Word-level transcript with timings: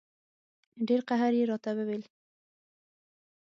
ډېر 0.87 1.01
قهر 1.09 1.31
یې 1.39 1.43
راته 1.51 1.71
وویل. 1.77 2.03